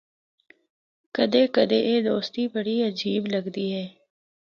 کدے 1.15 1.41
کدے 1.55 1.79
اے 1.87 1.93
دوستی 2.07 2.43
بڑی 2.55 2.75
عجیب 2.89 3.21
لگدی 3.33 3.67
ہے۔ 3.75 3.87